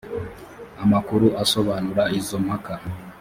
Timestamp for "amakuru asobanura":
0.83-2.03